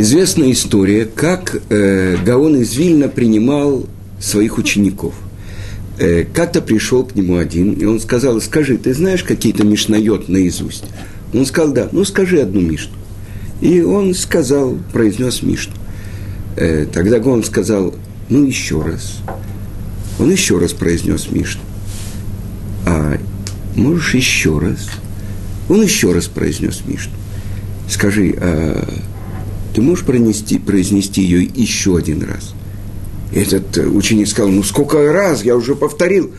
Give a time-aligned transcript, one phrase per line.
[0.00, 3.84] Известная история, как э, Гаон из Вильна принимал
[4.20, 5.12] своих учеников.
[5.98, 10.84] Э, как-то пришел к нему один, и он сказал, скажи, ты знаешь какие-то мишнает наизусть?
[11.34, 12.92] Он сказал, да, ну скажи одну мишну.
[13.60, 15.74] И он сказал, произнес мишну.
[16.54, 17.92] Э, тогда Гаон сказал,
[18.28, 19.16] ну еще раз.
[20.20, 21.62] Он еще раз произнес мишну.
[22.86, 23.18] А
[23.74, 24.90] можешь еще раз?
[25.68, 27.14] Он еще раз произнес мишну.
[27.88, 28.88] Скажи, а
[29.78, 32.52] ты можешь пронести, произнести ее еще один раз?
[33.32, 36.32] Этот э, ученик сказал, ну сколько раз, я уже повторил.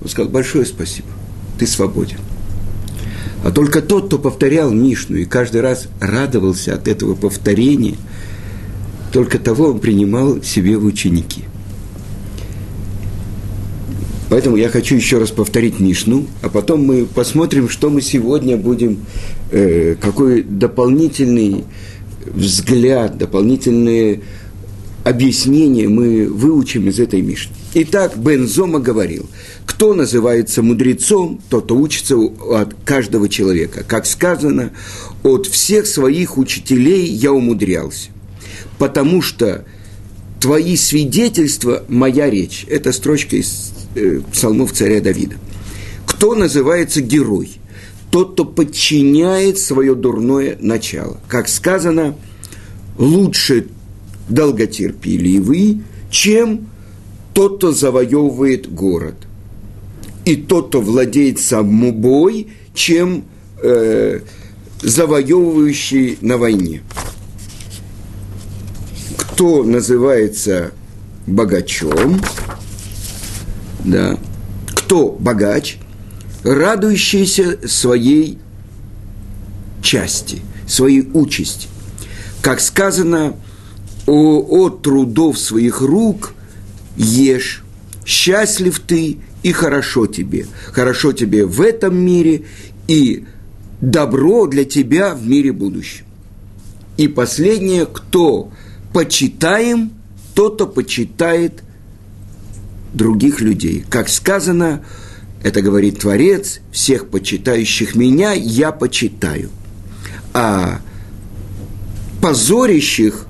[0.00, 1.08] Он сказал, большое спасибо,
[1.58, 2.16] ты свободен.
[3.44, 7.96] А только тот, кто повторял Мишну и каждый раз радовался от этого повторения,
[9.12, 11.44] только того он принимал себе в ученики.
[14.30, 19.00] Поэтому я хочу еще раз повторить Мишну, а потом мы посмотрим, что мы сегодня будем,
[19.50, 21.64] э, какой дополнительный
[22.32, 24.22] взгляд, дополнительные
[25.04, 27.54] объяснения мы выучим из этой Мишны.
[27.74, 29.28] Итак, Бензома говорил,
[29.64, 33.84] кто называется мудрецом, тот, учится от каждого человека.
[33.86, 34.72] Как сказано,
[35.22, 38.10] от всех своих учителей я умудрялся.
[38.78, 39.64] Потому что
[40.40, 42.66] твои свидетельства– моя речь.
[42.68, 45.36] Это строчка из э, псалмов царя Давида.
[46.06, 47.52] Кто называется герой–
[48.16, 51.20] тот, кто подчиняет свое дурное начало.
[51.28, 52.16] Как сказано,
[52.96, 53.66] лучше
[54.30, 56.66] долготерпеливый, чем
[57.34, 59.16] тот, кто завоевывает город.
[60.24, 63.24] И тот, кто владеет самобой, чем
[63.62, 64.20] э,
[64.80, 66.80] завоевывающий на войне.
[69.18, 70.72] Кто называется
[71.26, 72.22] богачом,
[73.84, 74.18] да,
[74.74, 75.76] кто богач–
[76.42, 78.38] радующиеся своей
[79.82, 81.68] части, своей участи.
[82.42, 83.34] Как сказано,
[84.06, 86.34] о, о трудов своих рук
[86.96, 87.64] ешь,
[88.04, 90.46] счастлив ты и хорошо тебе.
[90.72, 92.44] Хорошо тебе в этом мире
[92.88, 93.24] и
[93.80, 96.04] добро для тебя в мире будущем.
[96.96, 98.50] И последнее, кто
[98.92, 99.92] почитаем,
[100.34, 101.62] тот, кто почитает
[102.92, 103.84] других людей.
[103.88, 104.84] Как сказано,
[105.42, 109.50] это говорит Творец, всех почитающих меня я почитаю.
[110.32, 110.80] А
[112.20, 113.26] позорящих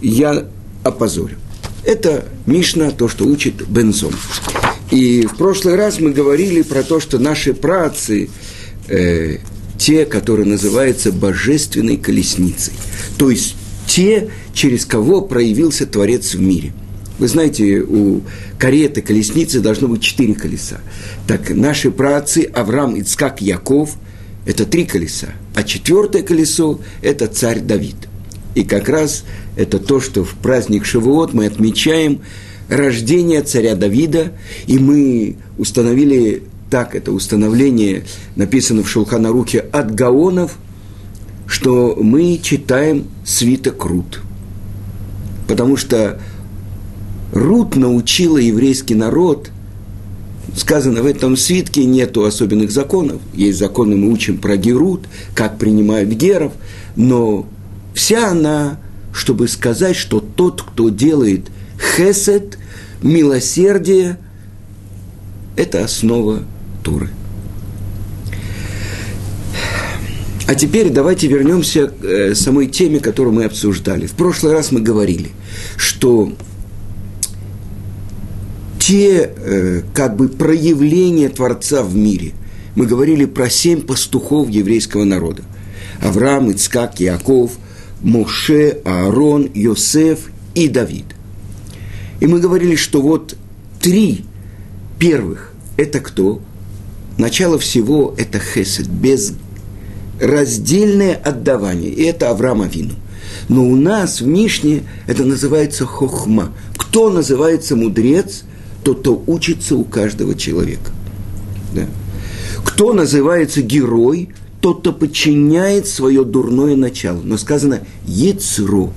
[0.00, 0.46] я
[0.84, 1.36] опозорю.
[1.84, 4.12] Это Мишна, то, что учит Бензон.
[4.90, 8.30] И в прошлый раз мы говорили про то, что наши працы,
[8.88, 9.38] э,
[9.78, 12.74] те, которые называются божественной колесницей,
[13.18, 13.56] то есть
[13.86, 16.72] те, через кого проявился Творец в мире–
[17.18, 18.22] вы знаете, у
[18.58, 20.80] кареты, колесницы должно быть четыре колеса.
[21.26, 23.96] Так наши працы Авраам, Ицкак, Яков–
[24.46, 25.28] это три колеса.
[25.54, 27.96] А четвертое колесо– это царь Давид.
[28.54, 29.24] И как раз
[29.56, 32.20] это то, что в праздник Шавуот мы отмечаем
[32.68, 34.32] рождение царя Давида,
[34.66, 40.58] и мы установили так, это установление написано в Шулханарухе от Гаонов,
[41.46, 44.20] что мы читаем свиток Рут.
[45.46, 46.20] Потому что
[47.36, 49.50] Рут научила еврейский народ,
[50.56, 56.08] сказано в этом свитке, нету особенных законов, есть законы, мы учим про Герут, как принимают
[56.08, 56.52] геров,
[56.96, 57.46] но
[57.94, 58.80] вся она,
[59.12, 62.58] чтобы сказать, что тот, кто делает хесед,
[63.02, 64.18] милосердие,
[65.56, 66.42] это основа
[66.82, 67.10] Туры.
[70.46, 74.06] А теперь давайте вернемся к э, самой теме, которую мы обсуждали.
[74.06, 75.32] В прошлый раз мы говорили,
[75.76, 76.32] что
[78.86, 82.34] те э, как бы проявления Творца в мире.
[82.76, 85.42] Мы говорили про семь пастухов еврейского народа.
[86.00, 87.50] Авраам, Ицкак, Яков,
[88.00, 91.06] Моше, Аарон, Йосеф и Давид.
[92.20, 93.36] И мы говорили, что вот
[93.80, 94.24] три
[95.00, 96.40] первых– это кто?
[97.18, 99.32] Начало всего– это хесед, без
[100.20, 101.90] раздельное отдавание.
[101.90, 102.94] И это Авраам Авину.
[103.48, 106.52] Но у нас в Мишне это называется хохма.
[106.76, 108.44] Кто называется мудрец–
[108.86, 110.92] тот, кто учится у каждого человека.
[111.74, 111.86] Да?
[112.64, 114.28] Кто называется герой,
[114.60, 117.20] тот, кто подчиняет свое дурное начало.
[117.20, 118.92] Но сказано «ецро»,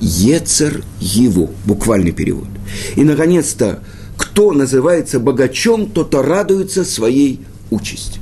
[0.00, 2.48] «ецер его», буквальный перевод.
[2.96, 3.82] И, наконец-то,
[4.16, 7.40] кто называется богачом, тот, кто радуется своей
[7.70, 8.20] участи.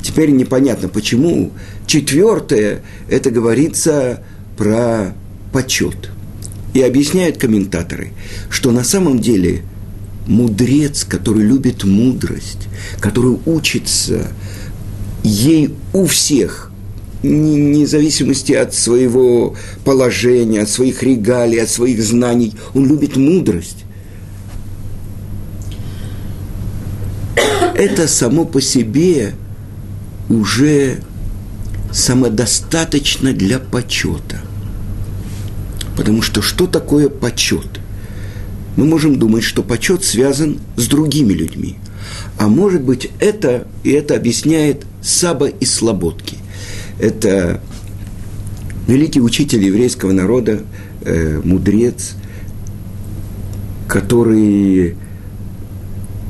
[0.00, 1.52] Теперь непонятно, почему
[1.86, 4.22] четвертое, это говорится
[4.56, 5.12] про
[5.52, 6.10] почет.
[6.72, 8.12] И объясняют комментаторы,
[8.48, 9.60] что на самом деле–
[10.28, 12.68] мудрец, который любит мудрость,
[13.00, 14.28] который учится
[15.24, 16.70] ей у всех,
[17.22, 22.54] вне зависимости от своего положения, от своих регалий, от своих знаний.
[22.74, 23.84] Он любит мудрость.
[27.74, 29.34] Это само по себе
[30.28, 30.98] уже
[31.92, 34.40] самодостаточно для почета.
[35.96, 37.77] Потому что что такое почет?
[38.78, 41.74] Мы можем думать, что почет связан с другими людьми.
[42.38, 46.36] А может быть, это, и это объясняет Саба из Слободки.
[47.00, 47.60] Это
[48.86, 50.60] великий учитель еврейского народа,
[51.00, 52.14] э, мудрец,
[53.88, 54.94] который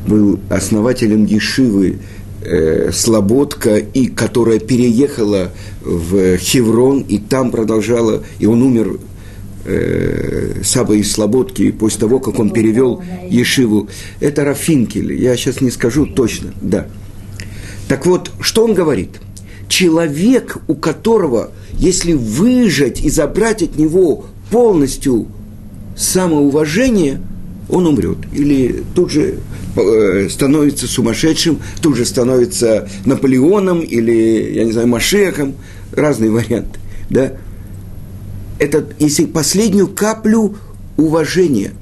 [0.07, 1.99] был основателем Ешивы
[2.41, 5.51] э, Слободка, и которая переехала
[5.83, 9.01] в Хеврон, и там продолжала, и он умер
[9.69, 13.89] э, из Слободки после того, как он перевел Ешиву.
[14.21, 16.87] Это Рафинкель, я сейчас не скажу точно, да.
[17.89, 19.21] Так вот, что он говорит?
[19.69, 25.27] Человек, у которого, если выжать и забрать от него полностью
[25.97, 27.21] самоуважение,
[27.69, 28.19] он умрет.
[28.33, 29.39] Или тут же
[29.81, 35.55] Э, становится сумасшедшим, тут же становится Наполеоном или, я не знаю, Машехом,
[35.93, 36.81] разные варианты,
[37.11, 37.33] да.
[38.59, 40.57] Это если последнюю каплю
[40.97, 41.73] уважения.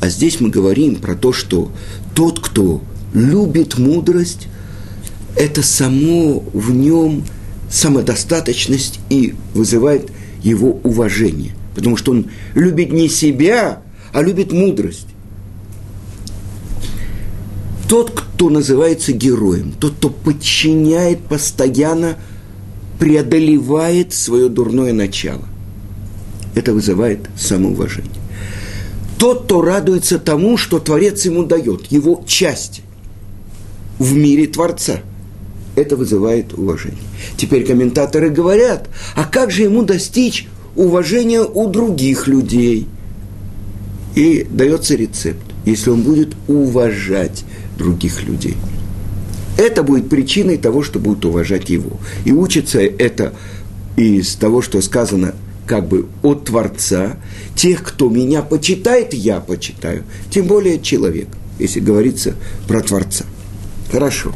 [0.00, 1.70] А здесь мы говорим про то, что
[2.14, 2.82] тот, кто
[3.12, 4.48] любит мудрость,
[5.36, 7.24] это само в нем
[7.70, 10.10] самодостаточность и вызывает
[10.42, 11.54] его уважение.
[11.74, 13.82] Потому что он любит не себя,
[14.12, 15.08] а любит мудрость
[17.88, 22.16] тот, кто называется героем, тот, кто подчиняет постоянно,
[22.98, 25.44] преодолевает свое дурное начало.
[26.56, 28.10] Это вызывает самоуважение.
[29.18, 32.82] Тот, кто радуется тому, что Творец ему дает, его части
[33.98, 35.00] в мире Творца,
[35.74, 36.98] это вызывает уважение.
[37.36, 42.88] Теперь комментаторы говорят, а как же ему достичь уважения у других людей?
[44.14, 45.44] И дается рецепт.
[45.66, 47.44] Если он будет уважать
[47.76, 48.56] других людей.
[49.58, 51.98] Это будет причиной того, что будут уважать его.
[52.24, 53.34] И учится это
[53.96, 55.34] из того, что сказано
[55.66, 57.16] как бы от Творца.
[57.54, 60.04] Тех, кто меня почитает, я почитаю.
[60.30, 61.28] Тем более человек,
[61.58, 62.34] если говорится
[62.68, 63.24] про Творца.
[63.90, 64.32] Хорошо.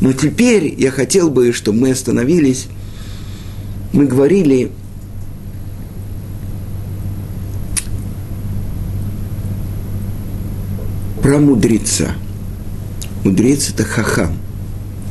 [0.00, 2.66] Но теперь я хотел бы, чтобы мы остановились.
[3.92, 4.70] Мы говорили
[11.22, 12.14] про мудреца–
[13.26, 14.38] Мудрец– это хахам.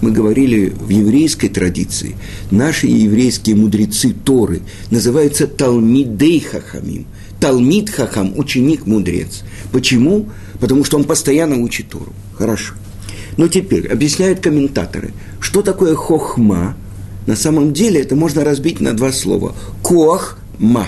[0.01, 2.15] Мы говорили в еврейской традиции,
[2.51, 4.61] наши еврейские мудрецы Торы
[4.91, 7.05] называются Талмидей Хахамим.
[7.39, 9.43] Талмид Хахам– ученик-мудрец.
[9.71, 10.29] Почему?
[10.59, 12.13] Потому что он постоянно учит Тору.
[12.33, 12.73] Хорошо.
[13.37, 16.75] Но теперь объясняют комментаторы, что такое хохма.
[17.27, 19.55] На самом деле это можно разбить на два слова.
[19.83, 20.87] Коах-ма.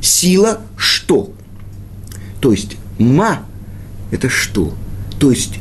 [0.00, 1.32] Сила– что?
[2.40, 3.46] То есть ма–
[4.10, 4.74] это что?
[5.18, 5.58] То есть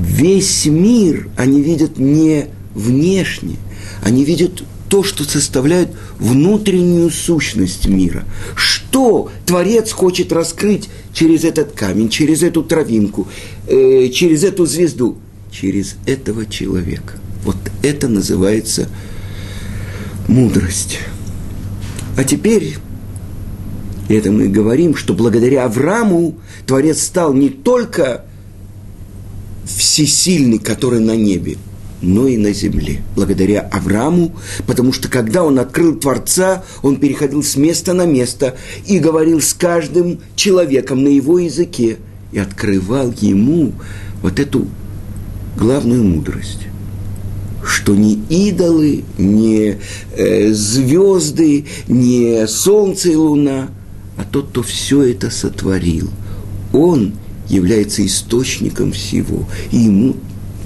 [0.00, 3.56] весь мир они видят не внешне,
[4.02, 8.24] они видят то, что составляет внутреннюю сущность мира.
[8.56, 13.28] Что Творец хочет раскрыть через этот камень, через эту травинку,
[13.68, 15.16] э, через эту звезду,
[15.52, 17.14] через этого человека.
[17.44, 18.88] Вот это называется
[20.26, 20.98] мудрость.
[22.16, 22.76] А теперь,
[24.08, 26.36] это мы говорим, что благодаря Аврааму
[26.66, 28.24] Творец стал не только
[29.76, 31.56] всесильный, который на небе,
[32.02, 34.32] но и на земле, благодаря Аврааму,
[34.66, 39.52] потому что когда он открыл Творца, он переходил с места на место и говорил с
[39.52, 41.98] каждым человеком на его языке
[42.32, 43.72] и открывал ему
[44.22, 44.66] вот эту
[45.56, 46.66] главную мудрость
[47.62, 49.78] что ни идолы, ни
[50.16, 53.68] э, звезды, ни солнце и луна,
[54.16, 56.10] а тот, кто все это сотворил,
[56.72, 57.14] он
[57.50, 60.16] является источником всего, и ему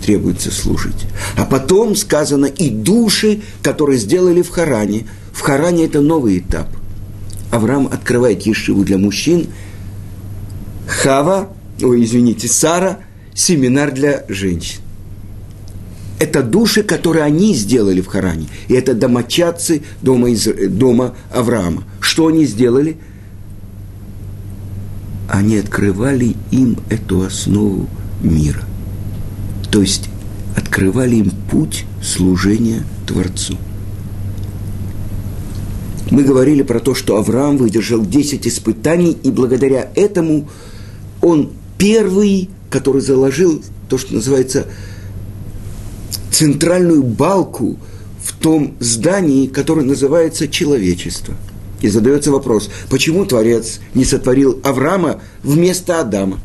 [0.05, 1.07] требуется служить.
[1.37, 5.07] А потом сказано и души, которые сделали в Харане.
[5.33, 6.69] В Харане это новый этап.
[7.51, 9.47] Авраам открывает Ешиву для мужчин,
[10.87, 11.49] Хава,
[11.81, 12.99] ой, извините, Сара,
[13.35, 14.81] семинар для женщин.
[16.19, 18.49] Это души, которые они сделали в Харане.
[18.69, 21.85] И это домочадцы дома, из, дома Авраама.
[22.01, 22.99] Что они сделали–
[25.29, 27.89] они открывали им эту основу
[28.23, 28.63] мира.
[29.71, 30.09] То есть
[30.57, 33.57] открывали им путь служения Творцу.
[36.11, 40.49] Мы говорили про то, что Авраам выдержал 10 испытаний, и благодаря этому
[41.23, 44.67] он первый, который заложил то, что называется
[46.31, 47.79] центральную балку
[48.23, 51.35] в том здании, которое называется человечество.
[51.85, 56.41] И задается вопрос, почему Творец не сотворил Авраама вместо Адама?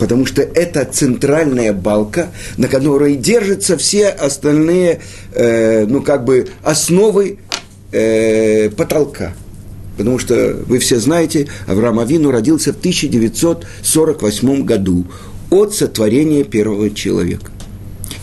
[0.00, 5.02] Потому что это центральная балка, на которой держатся все остальные,
[5.34, 7.38] э, ну как бы, основы
[7.92, 9.34] э, потолка.
[9.96, 15.04] Потому что вы все знаете, Авраам Авину родился в 1948 году
[15.48, 17.52] от сотворения первого человека.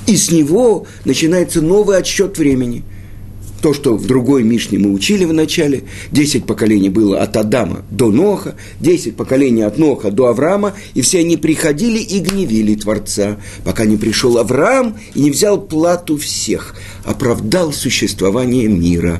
[0.08, 2.84] И с него начинается новый отсчет времени.
[3.66, 8.12] То, что в другой Мишне мы учили в начале, 10 поколений было от Адама до
[8.12, 13.86] Ноха, 10 поколений от Ноха до Авраама, и все они приходили и гневили Творца, пока
[13.86, 19.20] не пришел Авраам и не взял плату всех, оправдал существование мира,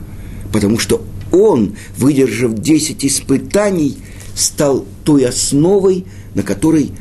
[0.54, 3.98] потому что он, выдержав 10 испытаний,
[4.36, 6.92] стал той основой, на которой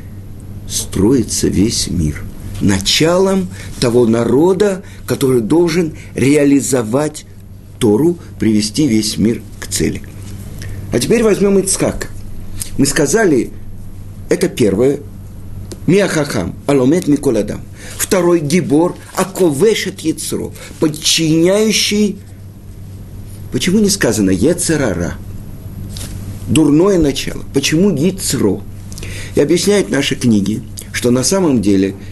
[0.66, 2.24] строится весь мир–
[2.62, 3.48] началом
[3.80, 7.26] того народа, который должен реализовать
[7.78, 10.02] Тору, привести весь мир к цели.
[10.92, 12.08] А теперь возьмем Ицхака.
[12.78, 13.50] Мы сказали,
[14.28, 15.00] это первое,
[15.86, 17.60] Миахахам, Аломет Миколадам.
[17.96, 22.18] Второй Гибор, Аковешет Яцро, подчиняющий,
[23.52, 25.14] почему не сказано Ецерара,
[26.48, 27.44] дурное начало.
[27.52, 28.62] Почему Яцро?
[29.34, 30.62] И объясняют наши книги,
[30.92, 31.94] что на самом деле–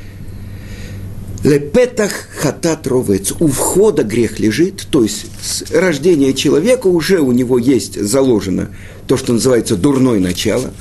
[1.45, 3.33] Лепетах хатат ровец.
[3.41, 8.69] У входа грех лежит, то есть с рождения человека уже у него есть заложено
[9.09, 10.73] то, что называется дурное начало.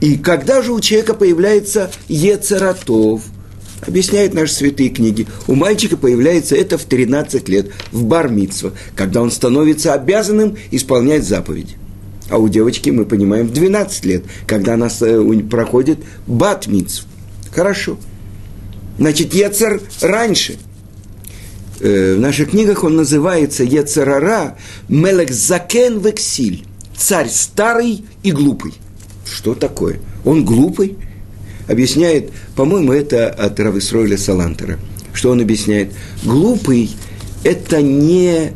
[0.00, 3.22] И когда же у человека появляется ецератов,
[3.86, 9.30] объясняют наши святые книги, у мальчика появляется это в 13 лет, в бармитсво, когда он
[9.30, 11.76] становится обязанным исполнять заповеди.
[12.30, 17.06] А у девочки, мы понимаем, в 12 лет, когда она э, проходит батмитсв.
[17.52, 17.98] Хорошо.
[18.98, 20.56] Значит, Ецер раньше.
[21.80, 24.56] Э, в наших книгах он называется Ецерара
[24.88, 26.64] Мелек Закен Вексиль.
[26.96, 28.72] Царь старый и глупый.
[29.30, 30.00] Что такое?
[30.24, 30.96] Он глупый?
[31.68, 34.78] Объясняет, по-моему, это от Рависройля Салантера.
[35.12, 35.92] Что он объясняет?
[36.22, 36.90] Глупый–
[37.44, 38.52] это не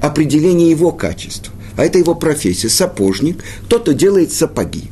[0.00, 2.68] определение его качества, а это его профессия.
[2.68, 4.90] Сапожник, кто-то делает сапоги.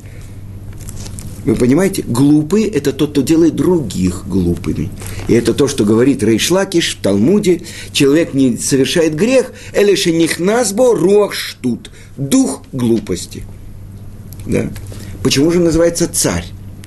[1.47, 4.91] Вы понимаете, глупый– это тот, кто делает других глупыми.
[5.29, 7.63] И это то, что говорит Рейшлакиш в Талмуде.
[7.93, 11.93] Человек не совершает грех, элише нихназбо руах штут.
[12.17, 13.45] Дух глупости.
[14.45, 14.71] Да?
[15.23, 16.45] Почему же называется царь?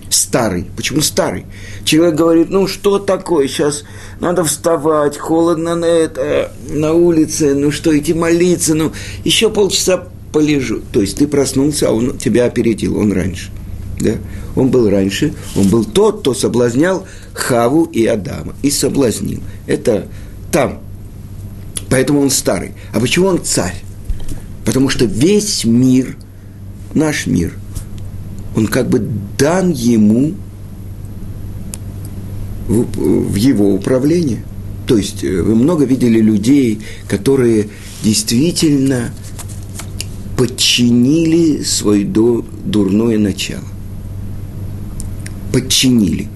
[0.09, 0.65] Старый.
[0.75, 1.45] Почему старый?
[1.85, 3.85] Человек говорит, ну что такое, сейчас
[4.19, 8.91] надо вставать, холодно на это, на улице, ну что, идти молиться, ну
[9.23, 10.81] еще полчаса полежу.
[10.91, 13.51] То есть ты проснулся, а он тебя опередил, он раньше.
[13.99, 14.15] Да?
[14.55, 18.55] Он был раньше, он был тот, кто соблазнял Хаву и Адама.
[18.61, 19.41] И соблазнил.
[19.67, 20.07] Это
[20.51, 20.79] там.
[21.89, 22.71] Поэтому он старый.
[22.93, 23.83] А почему он царь?
[24.65, 26.15] Потому что весь мир,
[26.93, 27.53] наш мир,
[28.55, 29.05] он как бы
[29.37, 30.33] дан ему
[32.67, 32.83] в,
[33.31, 34.43] в его управление.
[34.87, 37.69] То есть э, вы много видели людей, которые
[38.03, 39.11] действительно
[40.37, 43.63] подчинили свое дурное начало
[45.51, 46.27] подчинили.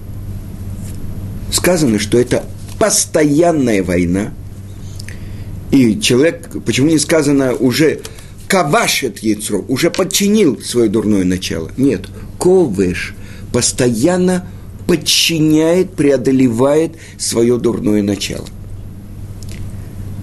[1.52, 2.44] Сказано, что это
[2.78, 4.32] постоянная война,
[5.70, 8.00] и человек, почему не сказано уже
[8.48, 11.70] кавашет яйцо, уже подчинил свое дурное начало.
[11.76, 13.14] Нет, ковеш
[13.54, 14.48] постоянно
[14.88, 18.46] подчиняет, преодолевает свое дурное начало.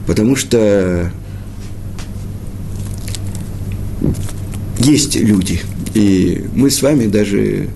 [0.05, 1.11] Потому что
[4.79, 5.61] есть люди,
[5.93, 7.69] и мы с вами даже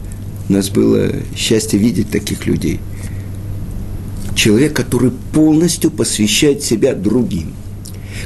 [0.47, 2.79] у нас было счастье видеть таких людей.
[4.35, 7.53] Человек, который полностью посвящает себя другим,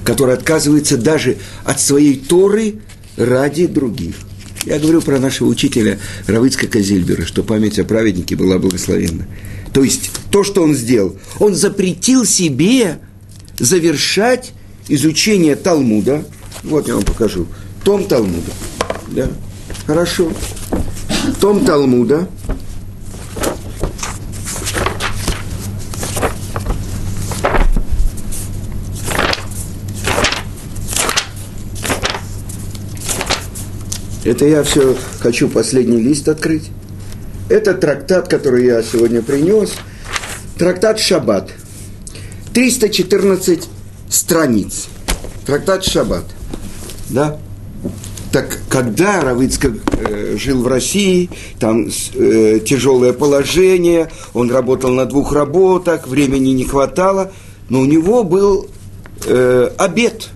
[0.03, 2.75] который отказывается даже от своей Торы
[3.15, 4.15] ради других.
[4.65, 9.25] Я говорю про нашего учителя Равыцка Казильбера, что память о праведнике была благословенна.
[9.73, 12.99] То есть то, что он сделал, он запретил себе
[13.57, 14.51] завершать
[14.89, 16.25] изучение Талмуда.
[16.63, 17.47] Вот я вам покажу.
[17.83, 18.51] Том Талмуда.
[19.11, 19.29] Да?
[19.85, 20.31] Хорошо
[21.31, 22.27] том Талмуда,
[34.29, 36.69] Это я все хочу последний лист открыть.
[37.49, 39.73] Это трактат, который я сегодня принес.
[40.55, 41.49] Трактат Шаббат.
[42.53, 43.67] 314
[44.07, 44.87] страниц.
[45.47, 46.25] Трактат Шаббат.
[47.09, 47.39] Да?
[48.31, 55.33] Так когда Равицкак э, жил в России, там э, тяжелое положение, он работал на двух
[55.33, 57.31] работах, времени не хватало,
[57.69, 58.67] но у него был
[59.25, 60.29] э, обед.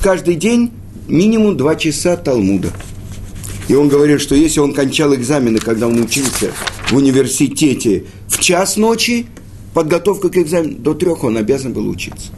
[0.00, 0.72] Каждый день
[1.06, 2.70] минимум два часа Талмуда.
[3.68, 6.52] И он говорил, что если он кончал экзамены, когда он учился
[6.90, 9.26] в университете в час ночи,
[9.74, 12.28] подготовка к экзамену, до трех он обязан был учиться.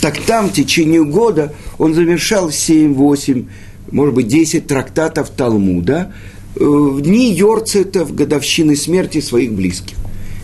[0.00, 3.46] Так там в течение года он завершал 7, 8,
[3.90, 6.12] может быть, 10 трактатов Талмуда
[6.54, 9.96] э, в дни Йорцета, в годовщины смерти своих близких.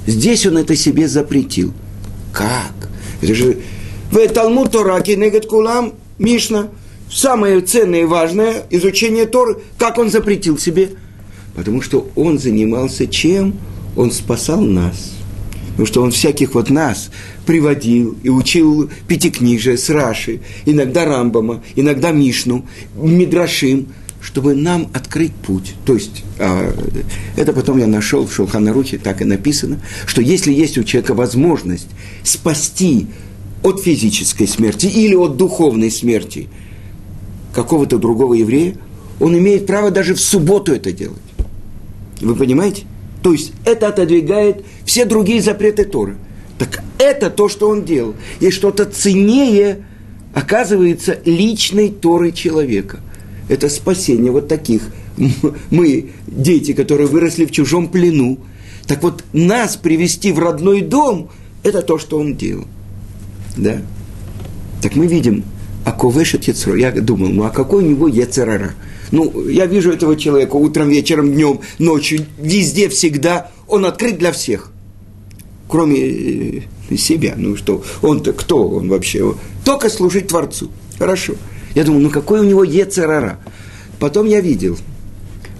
[0.06, 1.72] Здесь он это себе запретил.
[2.32, 2.72] Как?
[3.22, 3.58] Это же
[4.10, 6.68] в Талмуд Тора Кенегет Кулам Мишна.
[7.10, 9.58] Самое ценное и важное изучение Торы.
[9.78, 10.90] Как он запретил себе?
[11.54, 13.54] Потому что он занимался чем?
[13.96, 15.12] Он спасал нас.
[15.74, 17.10] Потому что он всяких вот нас
[17.46, 22.64] приводил и учил пятикнижие с Раши, иногда Рамбама, иногда Мишну,
[22.94, 23.88] Мидрашим,
[24.20, 25.74] чтобы нам открыть путь.
[25.84, 26.72] То есть, а,
[27.36, 31.88] это потом я нашел в Шулханарухе, так и написано, что если есть у человека возможность
[32.22, 33.08] спасти
[33.64, 36.48] от физической смерти или от духовной смерти
[37.52, 38.76] какого-то другого еврея,
[39.18, 41.18] он имеет право даже в субботу это делать.
[42.20, 42.84] Вы понимаете?
[43.24, 46.16] То есть это отодвигает все другие запреты Торы.
[46.58, 48.14] Так это то, что он делал.
[48.38, 49.86] И что-то ценнее,
[50.34, 53.00] оказывается, личной Торы человека.
[53.48, 54.82] Это спасение вот таких.
[55.70, 58.40] Мы, дети, которые выросли в чужом плену.
[58.86, 61.30] Так вот, нас привести в родной дом,
[61.62, 62.66] это то, что он делал.
[63.56, 63.80] Да?
[64.82, 65.44] Так мы видим,
[65.86, 66.74] а ковешет Ецро.
[66.74, 68.74] Я думал, ну а какой у него Ецерара?
[69.14, 73.52] Ну, я вижу этого человека утром, вечером, днем, ночью, везде, всегда.
[73.68, 74.72] Он открыт для всех.
[75.68, 76.62] Кроме э,
[76.96, 77.34] себя.
[77.36, 79.36] Ну что, он-то кто он вообще?
[79.64, 80.68] Только служить Творцу.
[80.98, 81.34] Хорошо.
[81.76, 83.38] Я думаю, ну какой у него Ецерара?
[84.00, 84.76] Потом я видел,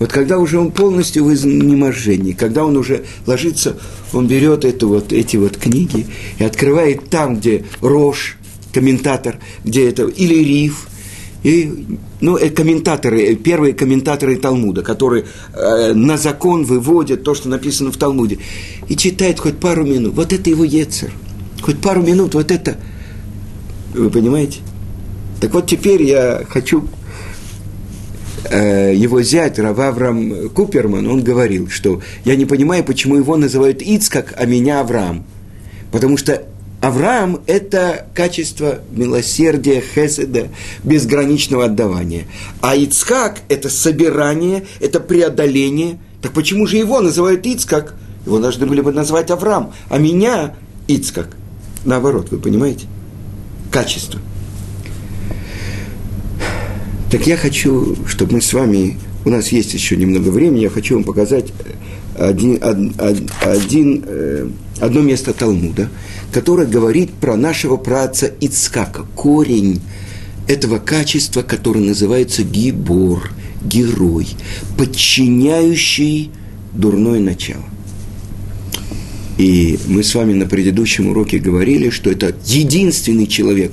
[0.01, 3.77] вот когда уже он полностью в изнеможении, когда он уже ложится,
[4.13, 6.09] он берет эту вот, эти вот книги
[6.41, 8.37] и открывает там, где рожь,
[8.73, 10.89] комментатор, где это, или риф,
[11.45, 17.51] и, ну, э, комментаторы, э, первые комментаторы Талмуда, которые э, на закон выводят то, что
[17.51, 18.39] написано в Талмуде,
[18.89, 20.15] и читает хоть пару минут.
[20.15, 21.11] Вот это его Ецер.
[21.61, 22.79] Хоть пару минут, вот это.
[23.93, 24.61] Вы понимаете?
[25.43, 26.89] Так вот теперь я хочу
[28.45, 34.33] э, его зять Рававрам Куперман, он говорил, что я не понимаю, почему его называют Ицкак,
[34.39, 35.27] а меня Авраам.
[35.93, 36.43] Потому что
[36.85, 40.49] Авраам– это качество милосердия, хеседа,
[40.83, 42.27] безграничного отдавания.
[42.61, 45.99] А Ицкак– это собирание, это преодоление.
[46.21, 47.95] Так почему же его называют Ицкак?
[48.27, 51.35] Его должны были бы назвать Авраам, а меня Ицкак.
[51.87, 52.87] Наоборот, вы понимаете?
[53.71, 54.21] Качество.
[57.11, 60.97] Так я хочу, чтобы мы с вами, у нас есть еще немного времени, я хочу
[60.97, 61.47] вам показать
[62.19, 64.49] один, один, один, э,
[64.81, 65.89] одно место Талмуда,
[66.35, 69.81] которое говорит про нашего праца Ицкака, корень
[70.49, 73.31] этого качества, которое называется гибор,
[73.63, 74.27] герой,
[74.77, 76.33] подчиняющий
[76.73, 77.63] дурное начало.
[79.39, 83.71] И мы с вами на предыдущем уроке говорили, что это единственный человек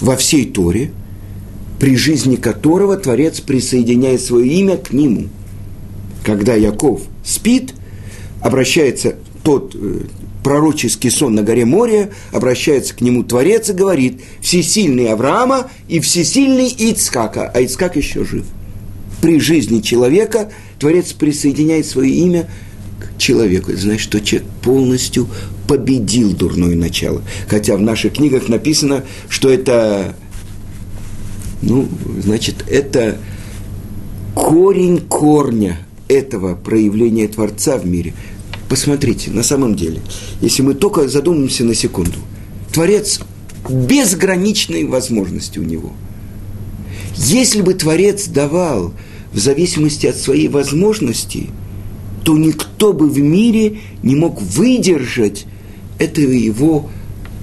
[0.00, 0.92] во всей Торе,
[1.80, 5.30] при жизни которого Творец присоединяет свое имя к нему.
[6.22, 7.74] Когда Яков спит–
[8.44, 10.00] обращается тот э,
[10.44, 16.68] пророческий сон на горе Море, обращается к нему Творец и говорит, всесильный Авраама и всесильный
[16.68, 18.44] Ицкака, а Ицкак еще жив.
[19.20, 22.48] При жизни человека Творец присоединяет свое имя
[23.00, 23.72] к человеку.
[23.72, 25.28] Это значит, что человек полностью
[25.66, 27.22] победил дурное начало.
[27.48, 30.14] Хотя в наших книгах написано, что это,
[31.62, 31.88] ну,
[32.22, 33.16] значит, это
[34.34, 38.12] корень корня этого проявления Творца в мире–
[38.74, 40.00] Посмотрите, на самом деле,
[40.40, 42.18] если мы только задумаемся на секунду,
[42.72, 43.20] Творец
[43.70, 45.92] безграничные возможности у него.
[47.14, 48.92] Если бы Творец давал
[49.32, 51.50] в зависимости от своей возможности,
[52.24, 55.46] то никто бы в мире не мог выдержать
[56.00, 56.90] этого его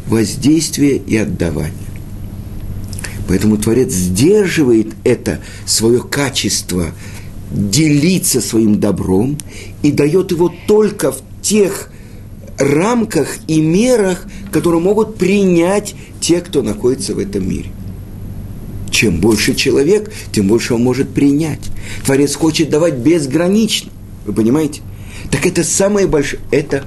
[0.08, 1.72] воздействия и отдавания.
[3.30, 6.88] Поэтому Творец сдерживает это свое качество
[7.52, 9.38] делиться своим добром
[9.84, 11.90] и дает его только в тех
[12.58, 17.72] рамках и мерах, которые могут принять те, кто находится в этом мире.
[18.90, 21.62] Чем больше человек, тем больше он может принять.
[22.06, 23.90] Творец хочет давать безгранично.
[24.26, 24.82] Вы понимаете?
[25.32, 26.84] Так это самое большое, это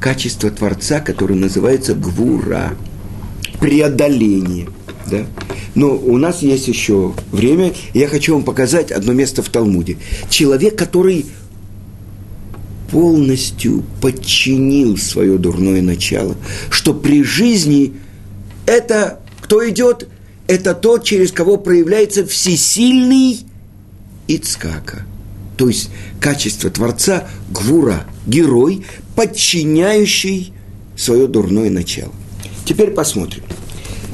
[0.00, 2.74] качество Творца, которое называется гвура,
[3.60, 4.68] преодоление.
[5.12, 5.26] Да?
[5.74, 9.98] Но у нас есть еще время, я хочу вам показать одно место в Талмуде.
[10.30, 11.26] Человек, который
[12.90, 16.34] полностью подчинил свое дурное начало,
[16.70, 17.92] что при жизни
[18.66, 20.08] это, кто идет,–
[20.46, 23.40] это тот, через кого проявляется всесильный
[24.28, 25.04] Ицкака.
[25.58, 30.54] То есть качество Творца– гвура, герой, подчиняющий
[30.96, 32.12] свое дурное начало.
[32.64, 33.42] Теперь посмотрим.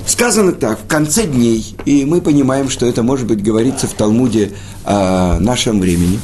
[0.09, 4.53] Сказано так, в конце дней, и мы понимаем, что это, может быть, говорится в Талмуде
[4.85, 6.18] о нашем времени.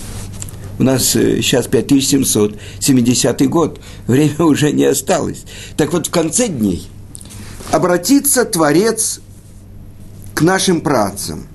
[0.78, 5.44] У нас сейчас 5770 год, время уже не осталось.
[5.76, 6.88] Так вот, в конце дней
[7.72, 9.20] обратится Творец
[10.32, 11.46] к нашим працам.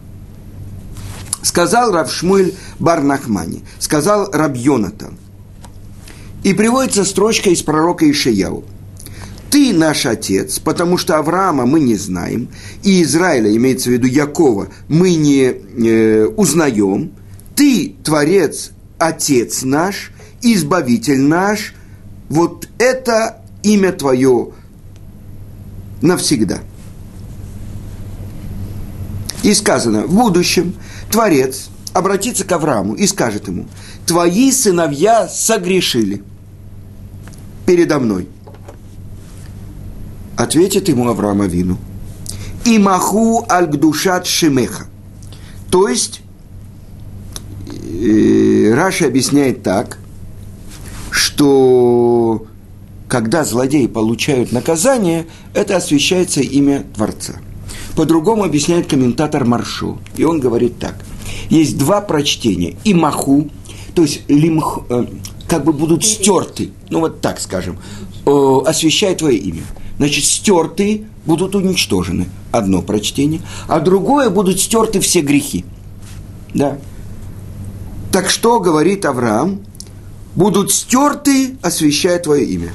[1.42, 5.18] Сказал Равшмуэль Барнахмани, сказал Рабьонатан.
[6.44, 8.66] И приводится строчка из пророка Ишаяу–
[9.50, 12.50] ты наш отец, потому что Авраама мы не знаем,
[12.84, 17.12] и Израиля, имеется в виду Якова, мы не э, узнаем.
[17.56, 21.74] Ты, Творец, Отец наш, Избавитель наш,
[22.30, 24.50] вот это имя Твое
[26.02, 26.60] навсегда.
[29.42, 30.76] И сказано, в будущем
[31.10, 33.68] Творец обратится к Аврааму и скажет ему,
[34.06, 36.22] твои сыновья согрешили
[37.66, 38.28] передо мной–
[40.40, 41.78] Ответит ему Авраам Авину.
[42.64, 44.86] И маху аль-гдушат шемеха.
[45.70, 46.22] То есть,
[47.68, 49.98] э, Раша объясняет так,
[51.12, 52.46] что
[53.10, 57.34] когда злодеи получают наказание, это освещается имя Творца.
[57.98, 60.00] По-другому объясняет комментатор Маршу.
[60.16, 60.96] И он говорит так.
[61.50, 62.78] Есть два прочтения.
[62.86, 63.50] И маху,
[63.94, 65.06] то есть лимх, э,
[65.50, 67.78] как бы будут стерты, ну вот так скажем,
[68.26, 69.64] э, освещает твое имя
[70.00, 72.28] значит, стертые будут уничтожены.
[72.52, 73.42] Одно прочтение.
[73.68, 75.66] А другое будут стерты все грехи.
[76.56, 76.80] Да.
[78.12, 79.62] Так что говорит Авраам?
[80.34, 82.74] Будут стерты, освящая твое имя.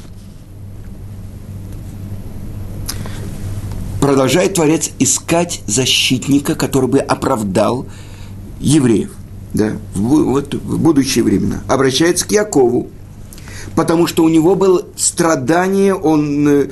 [4.00, 7.86] Продолжает Творец искать защитника, который бы оправдал
[8.60, 9.10] евреев
[9.54, 11.62] да, в, вот, в будущие времена.
[11.68, 12.90] Обращается к Якову,
[13.74, 16.70] потому что у него было страдание, он э,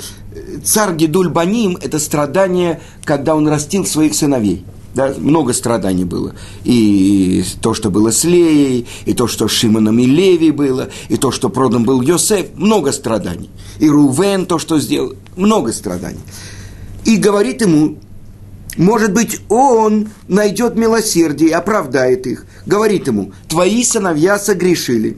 [0.64, 4.64] царь Гедуль Баним– это страдание, когда он растил своих сыновей.
[4.94, 6.34] Да, много страданий было.
[6.64, 11.16] И то, что было с Леей, и то, что с Шимоном и Леви было, и
[11.16, 13.48] то, что продан был Йосеф, много страданий.
[13.78, 16.20] И Рувен, то, что сделал, много страданий.
[17.06, 17.96] И говорит ему,
[18.76, 22.46] может быть, он найдет милосердие и оправдает их.
[22.66, 25.16] Говорит ему, твои сыновья согрешили.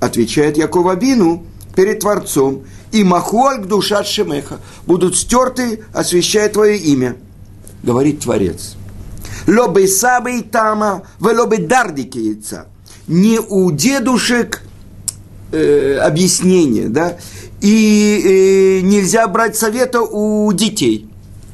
[0.00, 7.16] Отвечает Яков Абину перед Творцом– и махуаль душа шемеха будут стерты, освящая твое имя,
[7.82, 8.74] говорит Творец.
[9.46, 12.66] Лобы сабы и тама, велобы дардики яйца.
[13.06, 14.62] Не у дедушек
[15.52, 17.16] э, объяснение, да,
[17.60, 21.08] и э, нельзя брать совета у детей.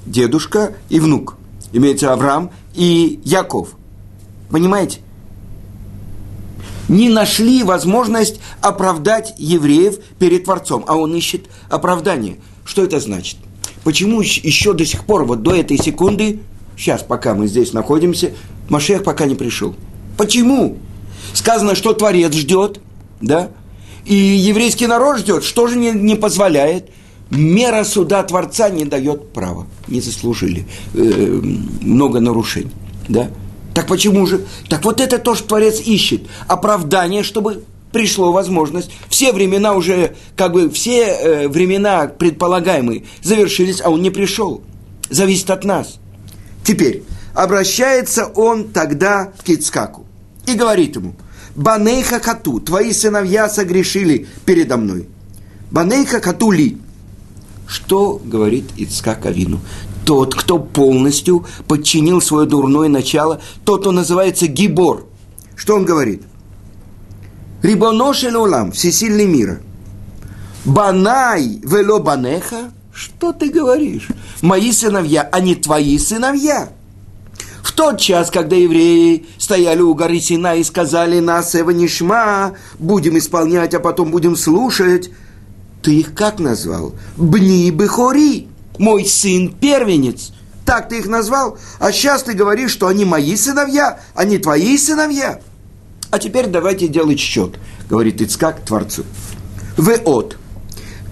[0.04, 1.36] Дедушка и внук.
[1.72, 3.70] Имеется Авраам и Яков.
[4.50, 5.00] Понимаете?
[6.88, 12.38] Не нашли возможность оправдать евреев перед Творцом, а он ищет оправдание.
[12.64, 13.36] Что это значит?
[13.84, 16.40] Почему еще до сих пор, вот до этой секунды,
[16.76, 18.32] сейчас, пока мы здесь находимся,
[18.68, 19.74] Машех пока не пришел?
[20.16, 20.78] Почему?
[21.32, 22.80] Сказано, что Творец ждет,
[23.20, 23.50] да?
[24.04, 26.90] И еврейский народ ждет, что же не, не позволяет?
[27.30, 30.66] Мера суда Творца не дает права, не заслужили.
[30.94, 31.40] Э,
[31.80, 32.70] много нарушений,
[33.08, 33.30] да?
[33.76, 34.40] Так почему же?
[34.70, 36.22] Так вот это то, что Творец ищет.
[36.48, 37.62] Оправдание, чтобы
[37.92, 38.90] пришло возможность.
[39.10, 44.62] Все времена уже, как бы, все э, времена предполагаемые завершились, а он не пришел.
[45.10, 45.98] Зависит от нас.
[46.64, 47.02] Теперь,
[47.34, 50.06] обращается он тогда к Ицкаку
[50.46, 51.14] и говорит ему,
[51.54, 55.06] Банейха Кату, твои сыновья согрешили передо мной.
[55.70, 56.78] Банейха Кату ли?
[57.66, 59.60] Что говорит Ицкак Авину?
[60.06, 65.06] Тот, кто полностью подчинил свое дурное начало, тот, кто называется гибор.
[65.56, 66.22] Что он говорит?
[67.62, 69.60] Рибоношель улам, всесильный мира.
[70.64, 72.72] Банай вело банеха.
[72.92, 74.08] Что ты говоришь?
[74.40, 76.70] Мои сыновья, а не твои сыновья.
[77.62, 83.74] В тот час, когда евреи стояли у горы Сина и сказали нас Эванишма, будем исполнять,
[83.74, 85.10] а потом будем слушать,
[85.82, 86.94] ты их как назвал?
[87.16, 90.32] Бни Бехори мой сын первенец.
[90.64, 94.76] Так ты их назвал, а сейчас ты говоришь, что они мои сыновья, а не твои
[94.76, 95.40] сыновья.
[96.10, 97.54] А теперь давайте делать счет,
[97.88, 99.04] говорит Ицкак Творцу.
[99.76, 100.36] Вы от.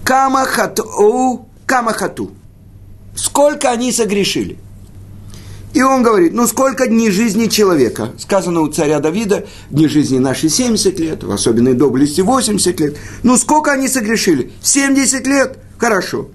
[0.03, 2.31] Камахату, камахату.
[3.15, 4.57] Сколько они согрешили?
[5.73, 8.13] И он говорит, ну сколько дней жизни человека?
[8.17, 12.97] Сказано у царя Давида, дни жизни наши 70 лет, в особенной доблести 80 лет.
[13.23, 14.53] Ну сколько они согрешили?
[14.61, 15.59] 70 лет?
[15.77, 16.29] Хорошо.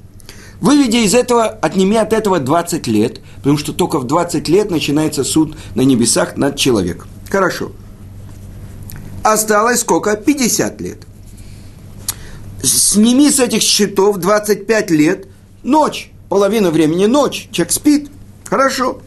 [0.60, 5.24] Выведя из этого, отними от этого 20 лет, потому что только в 20 лет начинается
[5.24, 7.08] суд на небесах над человеком.
[7.30, 7.72] Хорошо.
[9.22, 10.16] Осталось сколько?
[10.16, 10.98] 50 лет.
[12.62, 15.28] Сними с этих счетов 25 лет,
[15.62, 18.10] ночь, половина времени ночь, человек спит.
[18.44, 19.00] Хорошо.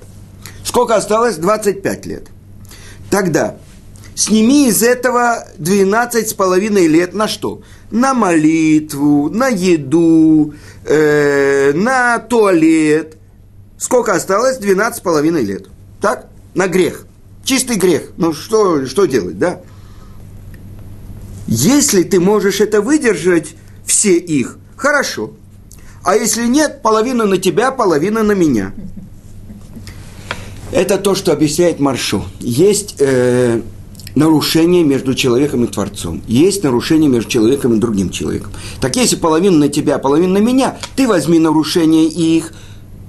[0.64, 1.38] Сколько осталось?
[1.38, 2.28] 25 лет.
[3.12, 3.58] Тогда
[4.16, 7.62] сними из этого 12 с половиной лет на что?
[7.94, 13.18] На молитву, на еду, э, на туалет.
[13.78, 14.58] Сколько осталось?
[14.58, 15.68] 12 с половиной лет.
[16.02, 16.26] Так?
[16.56, 17.06] На грех.
[17.44, 18.10] Чистый грех.
[18.18, 19.62] Ну что, что делать, да?
[21.46, 23.54] Если ты можешь это выдержать,
[23.86, 25.34] все их, хорошо.
[26.04, 28.74] А если нет, половина на тебя, половина на меня.
[30.72, 32.26] Это то, что объясняет Маршу.
[32.40, 33.62] Есть э,
[34.16, 36.22] нарушение между человеком и Творцом.
[36.28, 38.52] Есть нарушение между человеком и другим человеком.
[38.80, 42.54] Так если половина на тебя, половина на меня, ты возьми нарушение их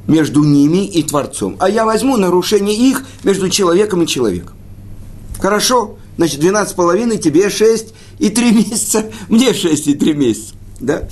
[0.07, 1.57] между ними и Творцом.
[1.61, 4.57] А я возьму нарушение их между человеком и человеком.
[5.39, 5.97] Хорошо?
[6.17, 10.55] Значит, 12 половиной, тебе 6 и 3 месяца, мне 6 и 3 месяца.
[10.81, 11.09] Да?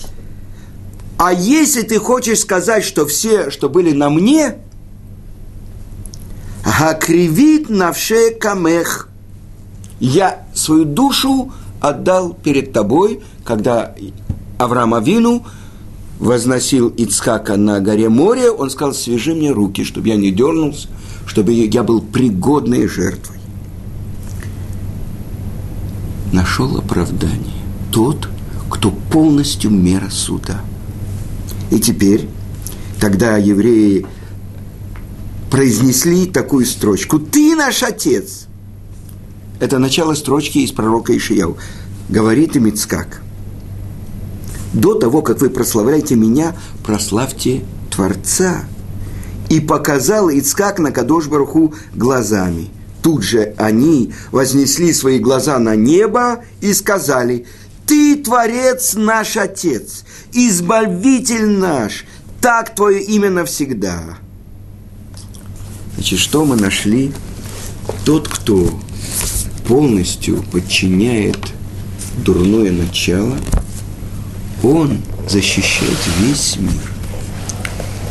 [1.18, 4.59] А если ты хочешь сказать, что все, что были на мне,
[6.64, 9.09] Гакривит навше камех.
[10.02, 13.94] Я свою душу отдал перед тобой, когда
[14.58, 15.44] Авраам Авину
[16.18, 20.88] возносил Ицхака на горе море, он сказал, свяжи мне руки, чтобы я не дернулся,
[21.24, 23.36] чтобы я был пригодной жертвой.
[26.32, 27.62] Нашел оправдание
[27.92, 28.28] тот,
[28.70, 30.62] кто полностью мера суда.
[31.70, 32.28] И теперь,
[32.98, 34.04] когда евреи
[35.48, 38.48] произнесли такую строчку «Ты наш отец».
[39.62, 41.57] Это начало строчки из пророка Ишияу.
[42.09, 43.22] Говорит им Ицкак.
[44.72, 48.64] До того, как вы прославляете меня, прославьте Творца.
[49.51, 52.70] И показал Ицкак на Кадош Баруху глазами.
[53.05, 57.46] Тут же они вознесли свои глаза на небо и сказали,
[57.87, 62.05] «Ты, Творец наш Отец, Избавитель наш,
[62.40, 64.18] так Твое имя навсегда».
[65.94, 67.12] Значит, что мы нашли?
[68.05, 68.68] Тот, кто
[69.66, 71.38] полностью подчиняет
[72.25, 73.37] дурное начало,
[74.62, 74.98] он
[75.29, 76.92] защищает весь мир.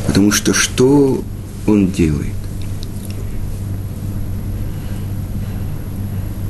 [0.08, 1.24] Потому что что
[1.68, 2.34] он делает?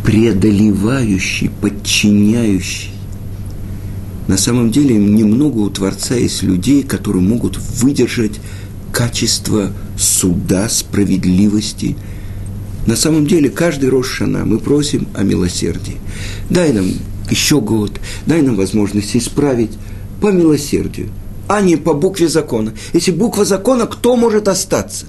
[0.04, 2.92] Преодолевающий, подчиняющий.
[4.28, 8.40] На самом деле немного у Творца есть людей, которые могут выдержать
[8.92, 11.96] качество суда, справедливости.
[12.88, 15.98] На самом деле, каждый Рошана мы просим о милосердии.
[16.50, 16.92] Дай нам
[17.30, 19.72] еще год, дай нам возможность исправить
[20.20, 21.10] по милосердию,
[21.48, 22.74] а не по букве закона.
[22.94, 25.06] Если буква закона, кто может остаться?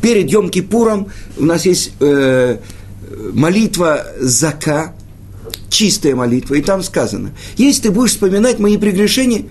[0.00, 2.58] Перед Йом-Кипуром у нас есть э,
[3.32, 4.94] молитва Зака,
[5.70, 9.44] чистая молитва, и там сказано, если ты будешь вспоминать мои прегрешения,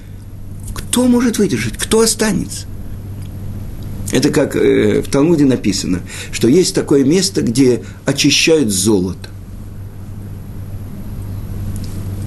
[0.73, 2.65] кто может выдержать, кто останется?
[4.11, 9.29] Это как э, в Талмуде написано, что есть такое место, где очищают золото.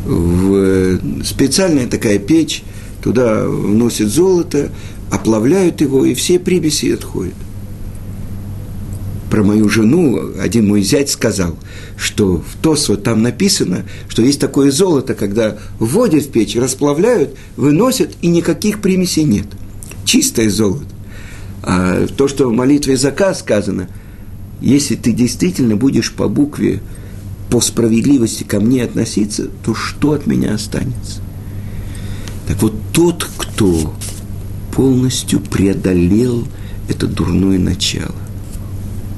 [0.05, 2.63] В, э, специальная такая печь,
[3.03, 4.71] туда вносят золото,
[5.11, 7.35] оплавляют его, и все примеси отходят.
[9.31, 11.57] Про мою жену один мой зять сказал,
[11.97, 18.11] что в Тосво там написано, что есть такое золото, когда вводят в печь, расплавляют, выносят,
[18.23, 19.47] и никаких примесей нет.
[20.05, 21.00] Чистое золото.
[21.63, 23.89] А то, что в молитве Зака сказано,
[24.61, 26.81] если ты действительно будешь по букве,
[27.51, 31.21] по справедливости ко мне относиться, то что от меня останется?
[32.47, 33.95] Так вот, тот, кто
[34.73, 36.47] полностью преодолел
[36.89, 38.15] это дурное начало,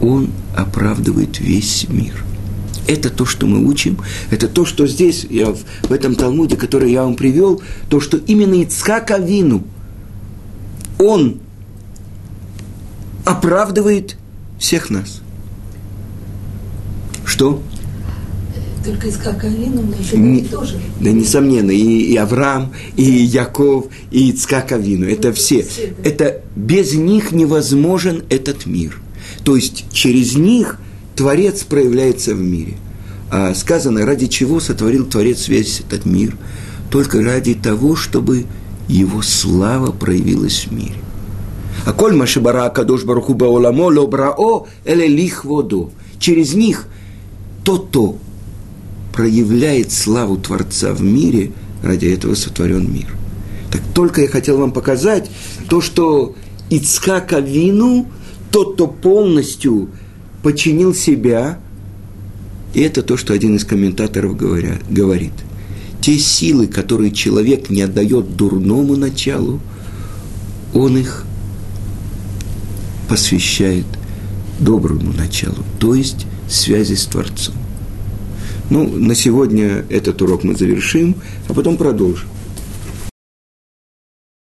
[0.00, 2.24] он оправдывает весь мир.
[2.86, 3.98] Это то, что мы учим,
[4.30, 8.54] это то, что здесь, я в этом Талмуде, который я вам привел, то, что именно
[8.54, 9.62] Ицхак Авину,
[10.98, 11.40] он
[13.24, 14.16] оправдывает
[14.58, 15.20] всех нас.
[17.24, 17.62] Что?
[18.84, 20.80] Только Ицхак Авину, но еще не, тоже.
[21.00, 25.06] Да, несомненно, и, и Авраам, и Яков, и Ицхак Авину.
[25.06, 25.62] Это ну, все.
[25.62, 26.08] все да.
[26.08, 29.00] Это без них невозможен этот мир.
[29.44, 30.78] То есть через них
[31.14, 32.74] Творец проявляется в мире.
[33.30, 36.36] А сказано, ради чего сотворил Творец весь этот мир?
[36.90, 38.46] Только ради того, чтобы
[38.88, 40.96] его слава проявилась в мире.
[41.84, 45.90] А коль машибара кадош баруху баоламо лобрао эле лихводу.
[46.18, 46.86] Через них
[47.64, 48.16] то-то
[49.12, 53.08] проявляет славу Творца в мире, ради этого сотворен мир.
[53.70, 55.30] Так только я хотел вам показать,
[55.68, 56.34] То, что
[56.70, 58.06] Ицхака Вину,
[58.50, 59.88] тот, кто полностью
[60.42, 61.58] подчинил себя,
[62.74, 65.32] и это то, что один из комментаторов говоря, говорит.
[66.00, 69.60] Те силы, которые человек не отдает дурному началу,
[70.74, 71.24] он их
[73.12, 73.84] посвящает
[74.58, 77.54] доброму началу, то есть связи с Творцом.
[78.70, 82.26] Ну, на сегодня этот урок мы завершим, а потом продолжим.